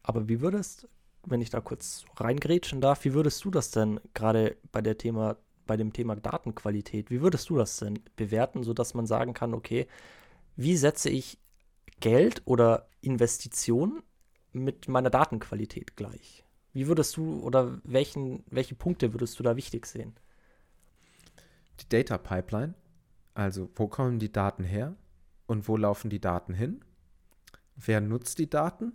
[0.03, 0.87] Aber wie würdest,
[1.25, 5.37] wenn ich da kurz reingrätschen darf, wie würdest du das denn gerade bei der Thema
[5.69, 7.11] bei dem Thema Datenqualität.
[7.11, 9.85] Wie würdest du das denn bewerten, sodass man sagen kann, okay,
[10.55, 11.37] wie setze ich
[11.99, 14.01] Geld oder Investitionen
[14.51, 16.43] mit meiner Datenqualität gleich?
[16.73, 20.15] Wie würdest du oder welchen, welche Punkte würdest du da wichtig sehen?
[21.81, 22.73] Die Data Pipeline,
[23.33, 24.95] also wo kommen die Daten her
[25.47, 26.81] und wo laufen die Daten hin?
[27.75, 28.93] Wer nutzt die Daten?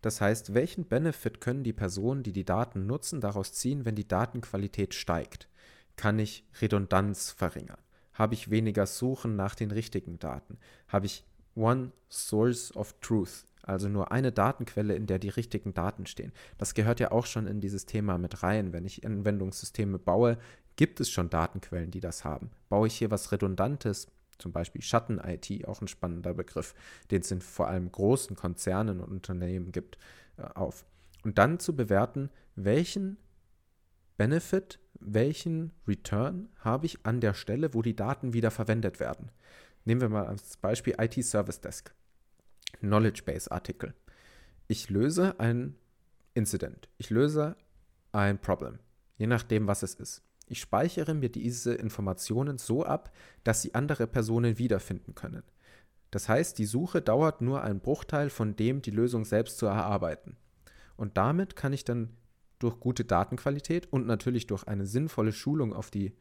[0.00, 4.06] Das heißt, welchen Benefit können die Personen, die die Daten nutzen, daraus ziehen, wenn die
[4.06, 5.48] Datenqualität steigt?
[5.96, 7.78] Kann ich Redundanz verringern?
[8.14, 10.58] Habe ich weniger Suchen nach den richtigen Daten?
[10.88, 16.06] Habe ich One Source of Truth, also nur eine Datenquelle, in der die richtigen Daten
[16.06, 16.32] stehen?
[16.58, 18.72] Das gehört ja auch schon in dieses Thema mit rein.
[18.72, 20.38] Wenn ich Anwendungssysteme baue,
[20.82, 22.50] gibt es schon Datenquellen, die das haben.
[22.68, 26.74] Baue ich hier was Redundantes, zum Beispiel Schatten-IT, auch ein spannender Begriff,
[27.12, 29.96] den es in vor allem großen Konzernen und Unternehmen gibt,
[30.38, 30.84] äh, auf.
[31.22, 33.16] Und dann zu bewerten, welchen
[34.16, 39.30] Benefit welchen Return habe ich an der Stelle, wo die Daten wieder verwendet werden.
[39.84, 41.94] Nehmen wir mal als Beispiel IT Service Desk.
[42.80, 43.94] Knowledge Base Artikel.
[44.66, 45.76] Ich löse ein
[46.34, 46.88] Incident.
[46.98, 47.54] Ich löse
[48.10, 48.80] ein Problem.
[49.16, 50.22] Je nachdem, was es ist.
[50.48, 53.12] Ich speichere mir diese Informationen so ab,
[53.44, 55.42] dass sie andere Personen wiederfinden können.
[56.10, 60.36] Das heißt, die Suche dauert nur einen Bruchteil von dem, die Lösung selbst zu erarbeiten.
[60.96, 62.10] Und damit kann ich dann
[62.58, 66.14] durch gute Datenqualität und natürlich durch eine sinnvolle Schulung auf die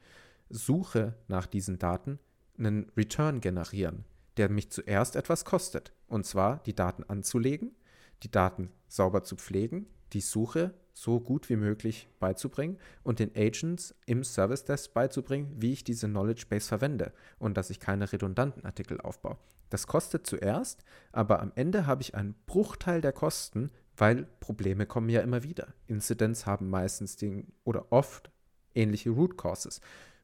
[0.49, 2.19] Suche nach diesen Daten
[2.57, 4.05] einen Return generieren,
[4.37, 5.93] der mich zuerst etwas kostet.
[6.07, 7.75] Und zwar die Daten anzulegen,
[8.23, 13.95] die Daten sauber zu pflegen, die Suche so gut wie möglich beizubringen und den Agents
[14.05, 18.65] im Service Desk beizubringen, wie ich diese Knowledge Base verwende und dass ich keine redundanten
[18.65, 19.37] Artikel aufbaue.
[19.69, 25.09] Das kostet zuerst, aber am Ende habe ich einen Bruchteil der Kosten weil Probleme kommen
[25.09, 25.67] ja immer wieder.
[25.87, 28.31] Incidents haben meistens den oder oft
[28.73, 29.79] ähnliche Root Causes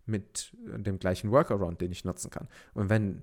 [0.05, 2.47] mit dem gleichen Workaround, den ich nutzen kann.
[2.73, 3.21] Und wenn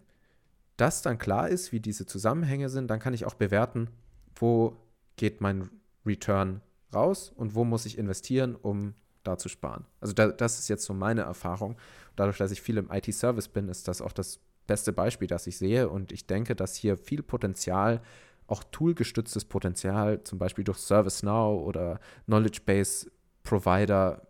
[0.76, 3.88] das dann klar ist, wie diese Zusammenhänge sind, dann kann ich auch bewerten,
[4.37, 4.76] wo
[5.16, 5.70] geht mein
[6.04, 6.61] Return
[6.94, 9.87] raus und wo muss ich investieren, um da zu sparen.
[10.00, 11.76] Also da, das ist jetzt so meine Erfahrung.
[12.16, 15.59] Dadurch, dass ich viel im IT-Service bin, ist das auch das beste Beispiel, das ich
[15.59, 15.88] sehe.
[15.88, 18.02] Und ich denke, dass hier viel Potenzial
[18.46, 23.11] auch toolgestütztes Potenzial, zum Beispiel durch ServiceNow oder Knowledge Base
[23.42, 24.26] Provider,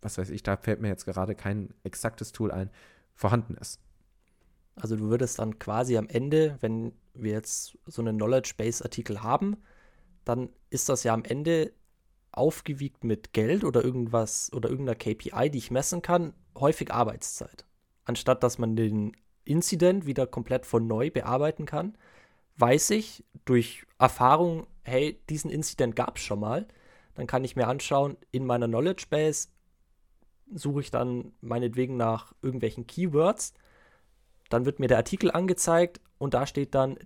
[0.00, 2.70] was weiß ich, da fällt mir jetzt gerade kein exaktes Tool ein,
[3.14, 3.80] vorhanden ist.
[4.74, 9.22] Also du würdest dann quasi am Ende, wenn wir jetzt so einen Knowledge Base Artikel
[9.22, 9.58] haben,
[10.24, 11.72] dann ist das ja am Ende
[12.32, 17.66] aufgewiegt mit Geld oder irgendwas oder irgendeiner KPI, die ich messen kann, häufig Arbeitszeit.
[18.04, 21.96] Anstatt dass man den Incident wieder komplett von neu bearbeiten kann,
[22.56, 26.66] weiß ich durch Erfahrung, hey, diesen Incident gab es schon mal.
[27.14, 29.48] Dann kann ich mir anschauen, in meiner Knowledge Base
[30.54, 33.54] suche ich dann meinetwegen nach irgendwelchen Keywords.
[34.48, 36.98] Dann wird mir der Artikel angezeigt und da steht dann,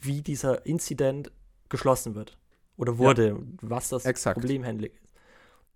[0.00, 1.30] wie dieser Incident
[1.68, 2.38] geschlossen wird
[2.80, 4.40] oder wurde, ja, was das exakt.
[4.40, 5.14] Problemhandling ist.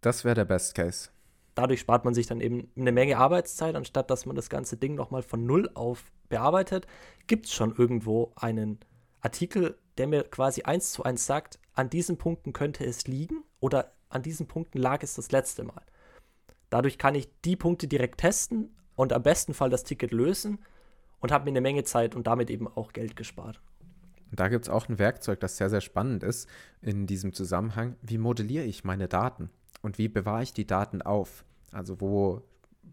[0.00, 1.10] Das wäre der Best Case.
[1.54, 4.94] Dadurch spart man sich dann eben eine Menge Arbeitszeit, anstatt dass man das ganze Ding
[4.94, 6.86] nochmal von Null auf bearbeitet.
[7.26, 8.80] Gibt es schon irgendwo einen
[9.20, 13.92] Artikel, der mir quasi eins zu eins sagt, an diesen Punkten könnte es liegen oder
[14.08, 15.82] an diesen Punkten lag es das letzte Mal.
[16.70, 20.58] Dadurch kann ich die Punkte direkt testen und am besten Fall das Ticket lösen
[21.20, 23.60] und habe mir eine Menge Zeit und damit eben auch Geld gespart.
[24.34, 26.48] Und da gibt es auch ein Werkzeug, das sehr, sehr spannend ist
[26.82, 27.94] in diesem Zusammenhang.
[28.02, 29.48] Wie modelliere ich meine Daten
[29.80, 31.44] und wie bewahre ich die Daten auf?
[31.70, 32.42] Also wo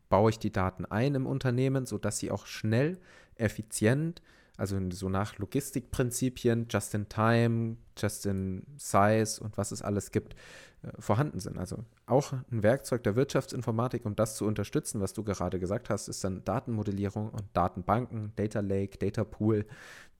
[0.08, 2.99] baue ich die Daten ein im Unternehmen, sodass sie auch schnell,
[3.38, 4.21] effizient,
[4.56, 10.36] also so nach Logistikprinzipien, just in time, just in size und was es alles gibt,
[10.84, 11.58] äh, vorhanden sind.
[11.58, 16.08] Also auch ein Werkzeug der Wirtschaftsinformatik, um das zu unterstützen, was du gerade gesagt hast,
[16.08, 19.65] ist dann Datenmodellierung und Datenbanken, Data Lake, Data Pool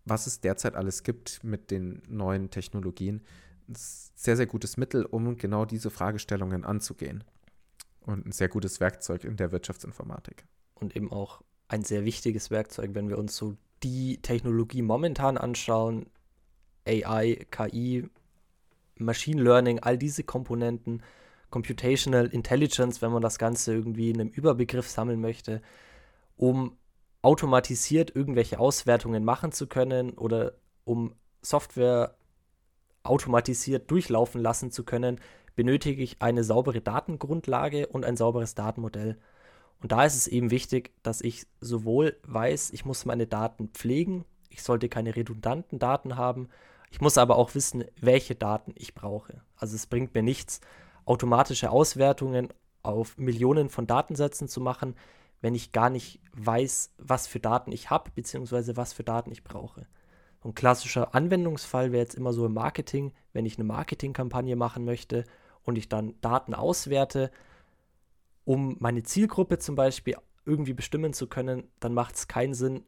[0.06, 3.22] was es derzeit alles gibt mit den neuen Technologien,
[3.68, 7.24] ein sehr, sehr gutes Mittel, um genau diese Fragestellungen anzugehen.
[8.02, 10.46] Und ein sehr gutes Werkzeug in der Wirtschaftsinformatik.
[10.74, 16.08] Und eben auch ein sehr wichtiges Werkzeug, wenn wir uns so die Technologie momentan anschauen,
[16.88, 18.10] AI, KI,
[18.98, 21.04] Machine Learning, all diese Komponenten,
[21.50, 25.62] Computational Intelligence, wenn man das Ganze irgendwie in einem Überbegriff sammeln möchte,
[26.38, 26.78] um
[27.22, 30.54] automatisiert irgendwelche Auswertungen machen zu können oder
[30.84, 32.16] um Software
[33.04, 35.20] automatisiert durchlaufen lassen zu können,
[35.56, 39.18] benötige ich eine saubere Datengrundlage und ein sauberes Datenmodell.
[39.82, 44.26] Und da ist es eben wichtig, dass ich sowohl weiß, ich muss meine Daten pflegen,
[44.50, 46.50] ich sollte keine redundanten Daten haben,
[46.92, 49.42] ich muss aber auch wissen, welche Daten ich brauche.
[49.56, 50.62] Also es bringt mir nichts,
[51.06, 52.50] automatische Auswertungen
[52.84, 54.96] auf Millionen von Datensätzen zu machen,
[55.42, 59.44] wenn ich gar nicht weiß, was für Daten ich habe, beziehungsweise was für Daten ich
[59.44, 59.88] brauche.
[60.44, 65.26] Ein klassischer Anwendungsfall wäre jetzt immer so im Marketing, wenn ich eine Marketingkampagne machen möchte
[65.64, 67.32] und ich dann Daten auswerte,
[68.44, 72.84] um meine Zielgruppe zum Beispiel irgendwie bestimmen zu können, dann macht es keinen Sinn,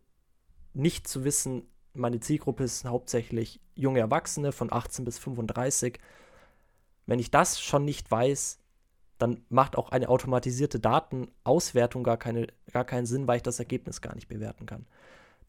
[0.74, 6.00] nicht zu wissen, meine Zielgruppe ist hauptsächlich junge Erwachsene von 18 bis 35.
[7.06, 8.60] Wenn ich das schon nicht weiß,
[9.24, 14.02] dann macht auch eine automatisierte Datenauswertung gar, keine, gar keinen Sinn, weil ich das Ergebnis
[14.02, 14.86] gar nicht bewerten kann.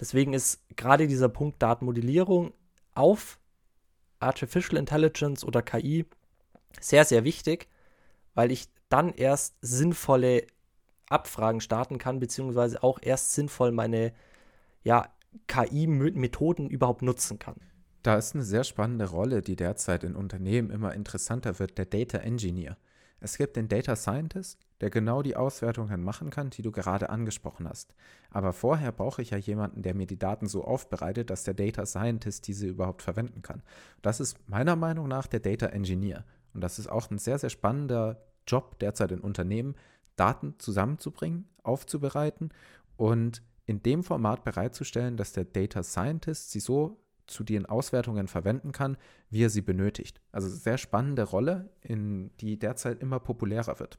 [0.01, 2.53] Deswegen ist gerade dieser Punkt Datenmodellierung
[2.95, 3.39] auf
[4.19, 6.07] Artificial Intelligence oder KI
[6.81, 7.69] sehr, sehr wichtig,
[8.35, 10.47] weil ich dann erst sinnvolle
[11.09, 14.13] Abfragen starten kann, beziehungsweise auch erst sinnvoll meine
[14.83, 15.09] ja,
[15.47, 17.57] KI-Methoden überhaupt nutzen kann.
[18.03, 22.19] Da ist eine sehr spannende Rolle, die derzeit in Unternehmen immer interessanter wird, der Data
[22.19, 22.77] Engineer.
[23.25, 27.67] Es gibt den Data Scientist, der genau die Auswertungen machen kann, die du gerade angesprochen
[27.67, 27.95] hast.
[28.29, 31.87] Aber vorher brauche ich ja jemanden, der mir die Daten so aufbereitet, dass der Data
[31.87, 33.63] Scientist diese überhaupt verwenden kann.
[34.03, 36.27] Das ist meiner Meinung nach der Data Engineer.
[36.53, 39.75] Und das ist auch ein sehr, sehr spannender Job derzeit in Unternehmen,
[40.17, 42.51] Daten zusammenzubringen, aufzubereiten
[42.99, 48.73] und in dem Format bereitzustellen, dass der Data Scientist sie so zu den Auswertungen verwenden
[48.73, 48.97] kann,
[49.31, 50.21] wie er sie benötigt.
[50.33, 53.99] Also sehr spannende Rolle, in die derzeit immer populärer wird.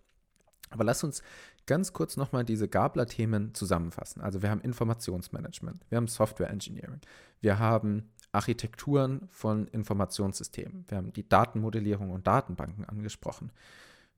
[0.70, 1.22] Aber lass uns
[1.66, 4.22] ganz kurz nochmal diese Gabler-Themen zusammenfassen.
[4.22, 7.02] Also wir haben Informationsmanagement, wir haben Software Engineering,
[7.42, 13.52] wir haben Architekturen von Informationssystemen, wir haben die Datenmodellierung und Datenbanken angesprochen.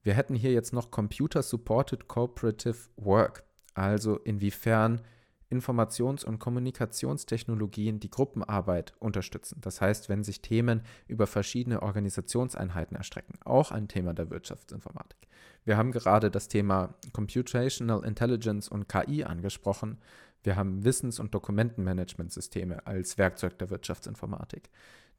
[0.03, 3.43] Wir hätten hier jetzt noch Computer Supported Cooperative Work,
[3.73, 5.01] also inwiefern
[5.49, 9.59] Informations- und Kommunikationstechnologien die Gruppenarbeit unterstützen.
[9.61, 15.27] Das heißt, wenn sich Themen über verschiedene Organisationseinheiten erstrecken, auch ein Thema der Wirtschaftsinformatik.
[15.63, 19.99] Wir haben gerade das Thema Computational Intelligence und KI angesprochen.
[20.43, 24.69] Wir haben Wissens- und Dokumentenmanagementsysteme als Werkzeug der Wirtschaftsinformatik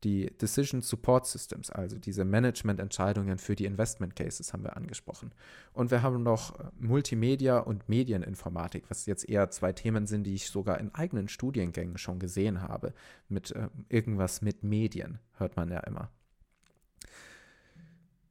[0.04, 5.32] die Decision Support Systems, also diese Management-Entscheidungen für die Investment Cases haben wir angesprochen.
[5.72, 10.34] Und wir haben noch äh, Multimedia und Medieninformatik, was jetzt eher zwei Themen sind, die
[10.34, 12.94] ich sogar in eigenen Studiengängen schon gesehen habe.
[13.28, 16.11] Mit äh, irgendwas mit Medien, hört man ja immer.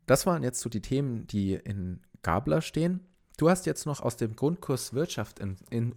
[0.05, 3.01] Das waren jetzt so die Themen, die in Gabler stehen.
[3.37, 5.95] Du hast jetzt noch aus dem Grundkurs Wirtschaft in, in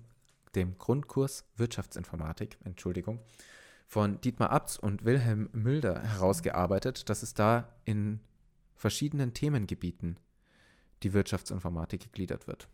[0.57, 3.21] dem Grundkurs Wirtschaftsinformatik, Entschuldigung,
[3.91, 8.21] von Dietmar Abts und Wilhelm Mülder herausgearbeitet, dass es da in
[8.77, 10.17] verschiedenen Themengebieten
[11.03, 12.69] die Wirtschaftsinformatik gegliedert wird.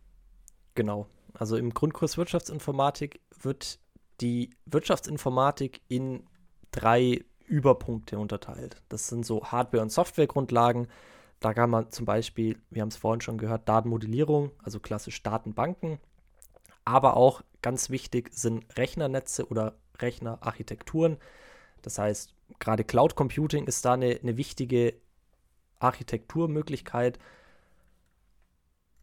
[0.74, 1.08] Genau.
[1.32, 3.78] Also im Grundkurs Wirtschaftsinformatik wird
[4.20, 6.26] die Wirtschaftsinformatik in
[6.70, 8.82] drei Überpunkte unterteilt.
[8.90, 10.86] Das sind so Hardware- und Softwaregrundlagen.
[11.40, 15.98] Da kann man zum Beispiel, wir haben es vorhin schon gehört, Datenmodellierung, also klassisch Datenbanken.
[16.84, 21.18] Aber auch ganz wichtig sind Rechnernetze oder Rechnerarchitekturen.
[21.82, 24.94] Das heißt, gerade Cloud Computing ist da eine, eine wichtige
[25.78, 27.18] Architekturmöglichkeit,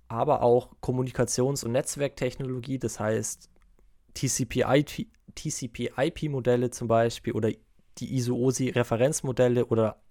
[0.07, 3.49] aber auch Kommunikations- und Netzwerktechnologie, das heißt
[5.35, 7.51] TCP-IP-Modelle zum Beispiel oder
[7.97, 10.01] die ISO-OSI-Referenzmodelle oder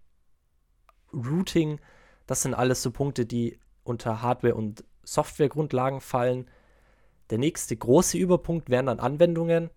[1.13, 1.81] Routing.
[2.27, 6.49] Das sind alles so Punkte, die unter Hardware- und Softwaregrundlagen fallen.
[7.31, 9.71] Der nächste große Überpunkt wären dann Anwendungen.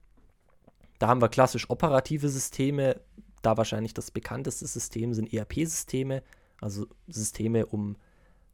[1.00, 3.02] Da haben wir klassisch operative Systeme.
[3.42, 6.24] Da wahrscheinlich das bekannteste System sind ERP-Systeme,
[6.62, 7.96] also Systeme, um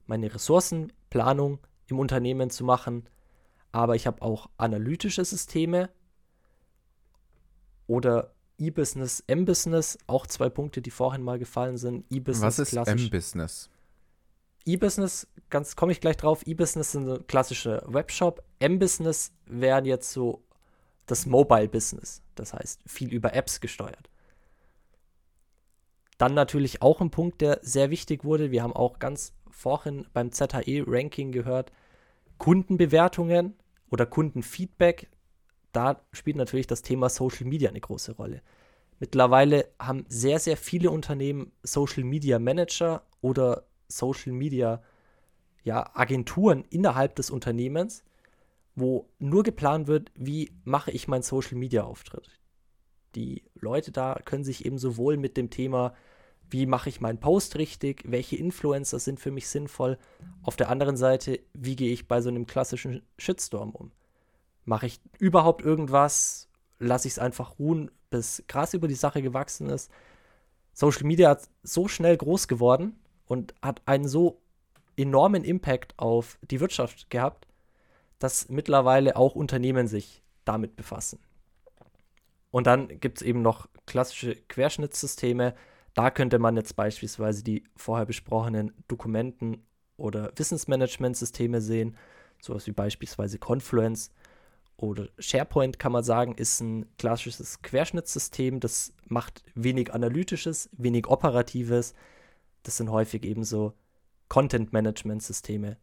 [0.05, 3.07] meine Ressourcenplanung im Unternehmen zu machen.
[3.71, 5.89] Aber ich habe auch analytische Systeme
[7.87, 12.05] oder E-Business, M-Business, auch zwei Punkte, die vorhin mal gefallen sind.
[12.11, 13.69] E-Business Was ist M-Business?
[14.65, 16.45] E-Business, ganz komme ich gleich drauf.
[16.45, 18.43] E-Business sind ein klassischer Webshop.
[18.59, 20.43] M-Business wären jetzt so
[21.11, 24.09] das Mobile Business, das heißt viel über Apps gesteuert.
[26.17, 28.51] Dann natürlich auch ein Punkt, der sehr wichtig wurde.
[28.51, 31.71] Wir haben auch ganz vorhin beim ZHE-Ranking gehört,
[32.37, 33.55] Kundenbewertungen
[33.89, 35.09] oder Kundenfeedback.
[35.71, 38.41] Da spielt natürlich das Thema Social Media eine große Rolle.
[38.99, 44.81] Mittlerweile haben sehr, sehr viele Unternehmen Social Media Manager oder Social Media
[45.63, 48.03] ja, Agenturen innerhalb des Unternehmens,
[48.75, 52.29] wo nur geplant wird, wie mache ich meinen Social Media Auftritt.
[53.15, 55.93] Die Leute da können sich eben sowohl mit dem Thema,
[56.49, 59.97] wie mache ich meinen Post richtig, welche Influencer sind für mich sinnvoll,
[60.43, 63.91] auf der anderen Seite, wie gehe ich bei so einem klassischen Shitstorm um.
[64.65, 66.49] Mache ich überhaupt irgendwas?
[66.79, 69.91] Lasse ich es einfach ruhen, bis Gras über die Sache gewachsen ist?
[70.73, 74.41] Social Media ist so schnell groß geworden und hat einen so
[74.97, 77.47] enormen Impact auf die Wirtschaft gehabt,
[78.21, 81.19] dass mittlerweile auch Unternehmen sich damit befassen.
[82.51, 85.55] Und dann gibt es eben noch klassische Querschnittssysteme.
[85.95, 89.65] Da könnte man jetzt beispielsweise die vorher besprochenen Dokumenten-
[89.97, 91.97] oder Wissensmanagementsysteme sehen,
[92.41, 94.11] sowas wie beispielsweise Confluence
[94.77, 101.93] oder SharePoint kann man sagen, ist ein klassisches Querschnittssystem, das macht wenig Analytisches, wenig Operatives.
[102.63, 103.73] Das sind häufig eben so
[104.29, 105.77] Content-Management-Systeme,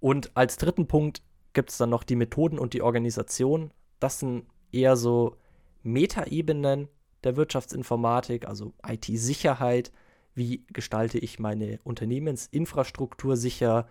[0.00, 3.70] und als dritten Punkt gibt es dann noch die Methoden und die Organisation.
[3.98, 5.36] Das sind eher so
[5.82, 6.88] Metaebenen
[7.22, 9.92] der Wirtschaftsinformatik, also IT-Sicherheit.
[10.34, 13.88] Wie gestalte ich meine Unternehmensinfrastruktur sicher?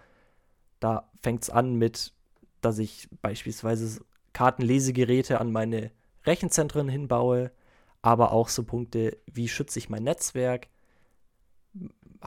[0.80, 2.13] Da fängt es an mit,
[2.62, 4.02] dass ich beispielsweise
[4.34, 5.91] Kartenlesegeräte an meine
[6.26, 7.52] Rechenzentren hinbaue,
[8.02, 10.69] aber auch so Punkte, wie schütze ich mein Netzwerk?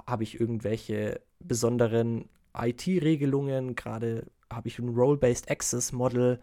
[0.07, 6.41] Habe ich irgendwelche besonderen IT-Regelungen, gerade habe ich ein Role-Based Access Model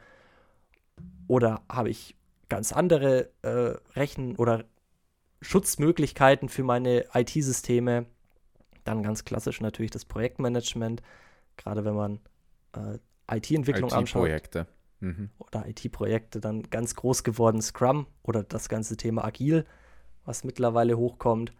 [1.28, 2.16] oder habe ich
[2.50, 4.66] ganz andere äh, Rechen- oder
[5.42, 8.06] Schutzmöglichkeiten für meine IT-Systeme.
[8.84, 11.02] Dann ganz klassisch natürlich das Projektmanagement,
[11.58, 12.20] gerade wenn man
[12.74, 12.98] äh,
[13.38, 14.24] IT-Entwicklung IT anschaut.
[14.24, 14.68] Projekte.
[15.00, 15.30] Mhm.
[15.38, 19.66] Oder IT-Projekte, dann ganz groß geworden Scrum oder das ganze Thema Agil,
[20.26, 21.54] was mittlerweile hochkommt.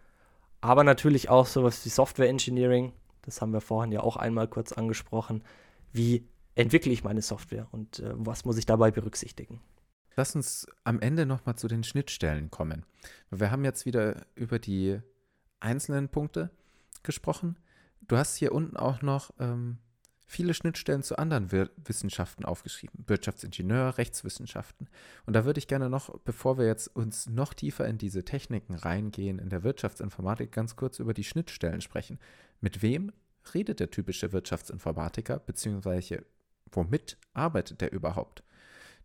[0.60, 4.72] Aber natürlich auch sowas wie Software Engineering, das haben wir vorhin ja auch einmal kurz
[4.72, 5.42] angesprochen.
[5.92, 9.60] Wie entwickle ich meine Software und äh, was muss ich dabei berücksichtigen?
[10.16, 12.84] Lass uns am Ende nochmal zu den Schnittstellen kommen.
[13.30, 15.00] Wir haben jetzt wieder über die
[15.60, 16.50] einzelnen Punkte
[17.02, 17.56] gesprochen.
[18.06, 19.78] Du hast hier unten auch noch ähm,
[20.30, 23.04] viele Schnittstellen zu anderen Wir Wissenschaften aufgeschrieben.
[23.08, 24.88] Wirtschaftsingenieur, Rechtswissenschaften.
[25.26, 28.76] Und da würde ich gerne noch, bevor wir jetzt uns noch tiefer in diese Techniken
[28.76, 32.20] reingehen, in der Wirtschaftsinformatik, ganz kurz über die Schnittstellen sprechen.
[32.60, 33.10] Mit wem
[33.52, 36.24] redet der typische Wirtschaftsinformatiker, beziehungsweise
[36.70, 38.44] womit arbeitet der überhaupt?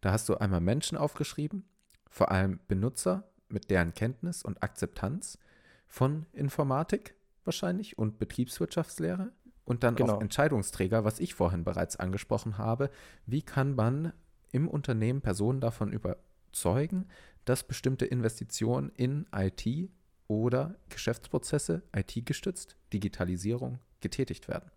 [0.01, 1.65] Da hast du einmal Menschen aufgeschrieben,
[2.07, 5.39] vor allem Benutzer mit deren Kenntnis und Akzeptanz
[5.87, 7.15] von Informatik
[7.45, 9.31] wahrscheinlich und Betriebswirtschaftslehre
[9.65, 10.15] und dann genau.
[10.15, 12.89] auch Entscheidungsträger, was ich vorhin bereits angesprochen habe.
[13.25, 14.13] Wie kann man
[14.51, 17.07] im Unternehmen Personen davon überzeugen,
[17.43, 19.89] dass bestimmte Investitionen in IT
[20.27, 24.71] oder Geschäftsprozesse IT-gestützt, Digitalisierung getätigt werden.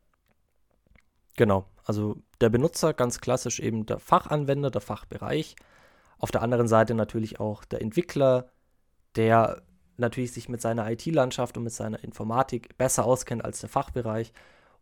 [1.36, 5.54] Genau, also der Benutzer ganz klassisch eben der Fachanwender, der Fachbereich.
[6.18, 8.50] Auf der anderen Seite natürlich auch der Entwickler,
[9.14, 9.62] der
[9.96, 14.32] natürlich sich mit seiner IT-Landschaft und mit seiner Informatik besser auskennt als der Fachbereich.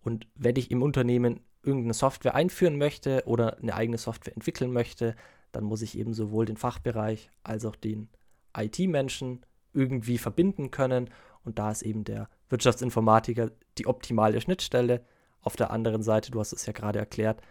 [0.06, 5.16] Und wenn ich im Unternehmen irgendeine Software einführen möchte oder eine eigene Software entwickeln möchte,
[5.50, 8.08] dann muss ich eben sowohl den Fachbereich als auch den
[8.56, 11.10] IT-Menschen irgendwie verbinden können.
[11.42, 15.04] Und da ist eben der Wirtschaftsinformatiker die optimale Schnittstelle.
[15.40, 17.42] Auf der anderen Seite, du hast es ja gerade erklärt,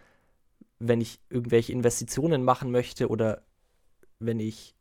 [0.78, 3.42] wenn ich irgendwelche Investitionen machen möchte oder
[4.18, 4.74] wenn ich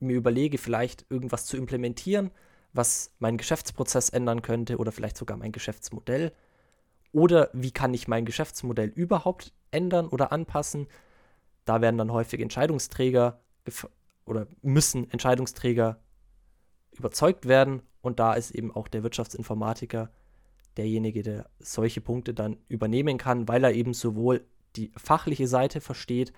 [0.00, 2.30] mir überlege, vielleicht irgendwas zu implementieren,
[2.72, 6.32] was meinen Geschäftsprozess ändern könnte oder vielleicht sogar mein Geschäftsmodell.
[7.12, 10.88] Oder wie kann ich mein Geschäftsmodell überhaupt ändern oder anpassen?
[11.64, 13.40] Da werden dann häufig Entscheidungsträger
[14.24, 16.00] oder müssen Entscheidungsträger
[16.92, 17.82] überzeugt werden.
[18.00, 20.10] Und da ist eben auch der Wirtschaftsinformatiker
[20.76, 24.44] derjenige, der solche Punkte dann übernehmen kann, weil er eben sowohl
[24.76, 26.32] die fachliche Seite versteht,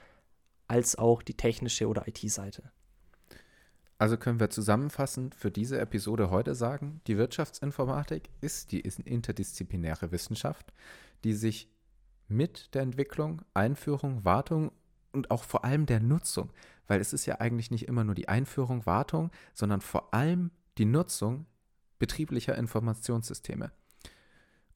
[0.68, 2.70] als auch die technische oder IT-Seite.
[3.98, 10.72] Also können wir zusammenfassend für diese Episode heute sagen, die Wirtschaftsinformatik ist die interdisziplinäre Wissenschaft,
[11.24, 11.68] die sich
[12.28, 14.70] mit der Entwicklung, Einführung, Wartung
[15.12, 16.50] und auch vor allem der Nutzung,
[16.86, 20.84] weil es ist ja eigentlich nicht immer nur die Einführung, Wartung, sondern vor allem die
[20.84, 21.46] Nutzung
[21.98, 23.72] betrieblicher Informationssysteme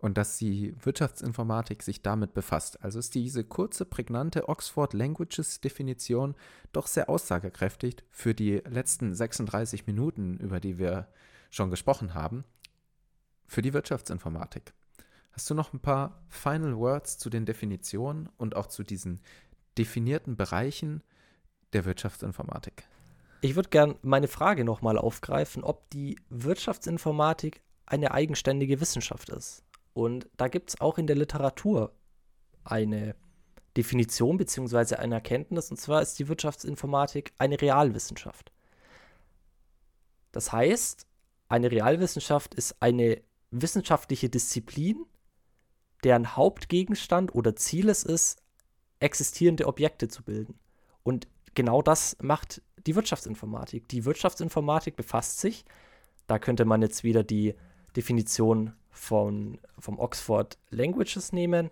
[0.03, 2.83] und dass die Wirtschaftsinformatik sich damit befasst.
[2.83, 6.35] Also ist diese kurze, prägnante Oxford Languages Definition
[6.73, 11.07] doch sehr aussagekräftig für die letzten 36 Minuten, über die wir
[11.51, 12.45] schon gesprochen haben,
[13.47, 14.75] für die Wirtschaftsinformatik.
[15.31, 19.21] Hast du noch ein paar Final Words zu den Definitionen und auch zu diesen
[19.79, 21.05] definierten Bereichen
[21.75, 22.83] der Wirtschaftsinformatik?
[23.41, 29.63] Ich würde gerne meine Frage nochmal aufgreifen, ob die Wirtschaftsinformatik eine eigenständige Wissenschaft ist.
[29.95, 31.93] Und da gibt es auch in der Literatur
[32.65, 33.15] eine
[33.77, 34.97] Definition bzw.
[34.97, 38.53] eine Erkenntnis, und zwar ist die Wirtschaftsinformatik eine Realwissenschaft.
[40.31, 41.07] Das heißt,
[41.49, 45.05] eine Realwissenschaft ist eine wissenschaftliche Disziplin,
[46.05, 48.43] deren Hauptgegenstand oder Ziel es ist,
[49.01, 50.59] existierende Objekte zu bilden.
[51.03, 53.89] Und genau das macht die Wirtschaftsinformatik.
[53.89, 55.65] Die Wirtschaftsinformatik befasst sich,
[56.27, 57.55] da könnte man jetzt wieder die
[57.97, 61.71] Definition von, vom Oxford Languages nehmen.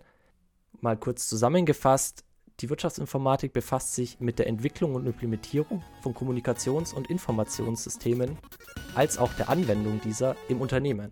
[0.81, 2.25] Mal kurz zusammengefasst,
[2.59, 8.37] die Wirtschaftsinformatik befasst sich mit der Entwicklung und Implementierung von Kommunikations- und Informationssystemen
[8.93, 11.11] als auch der Anwendung dieser im Unternehmen.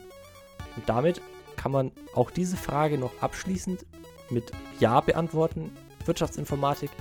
[0.76, 1.22] Und damit
[1.55, 3.86] kann man auch diese Frage noch abschließend
[4.30, 5.72] mit Ja beantworten.
[6.05, 6.91] Wirtschaftsinformatik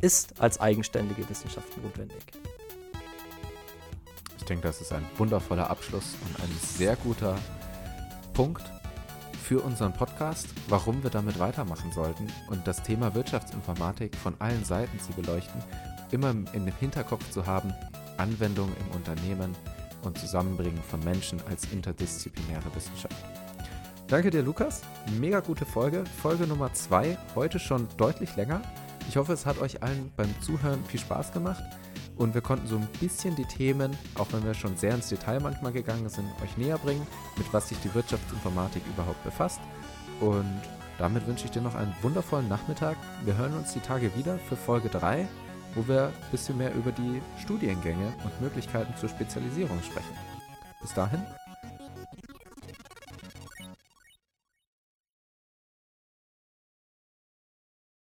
[0.00, 2.22] ist als eigenständige Wissenschaft notwendig.
[4.38, 7.38] Ich denke, das ist ein wundervoller Abschluss und ein sehr guter
[8.32, 8.62] Punkt
[9.42, 14.98] für unseren Podcast, warum wir damit weitermachen sollten und das Thema Wirtschaftsinformatik von allen Seiten
[15.00, 15.60] zu beleuchten,
[16.10, 17.74] immer in dem Hinterkopf zu haben,
[18.16, 19.56] Anwendungen im Unternehmen
[20.02, 23.16] und Zusammenbringen von Menschen als interdisziplinäre Wissenschaft.
[24.06, 24.82] Danke dir, Lukas.
[25.18, 26.04] Mega gute Folge.
[26.22, 27.16] Folge Nummer zwei.
[27.34, 28.62] Heute schon deutlich länger.
[29.08, 31.62] Ich hoffe, es hat euch allen beim Zuhören viel Spaß gemacht
[32.20, 35.40] und wir konnten so ein bisschen die Themen, auch wenn wir schon sehr ins Detail
[35.40, 37.06] manchmal gegangen sind, euch näher bringen,
[37.38, 39.58] mit was sich die Wirtschaftsinformatik überhaupt befasst.
[40.20, 40.60] Und
[40.98, 42.98] damit wünsche ich dir noch einen wundervollen Nachmittag.
[43.24, 45.26] Wir hören uns die Tage wieder für Folge 3,
[45.74, 50.14] wo wir ein bisschen mehr über die Studiengänge und Möglichkeiten zur Spezialisierung sprechen.
[50.82, 51.24] Bis dahin,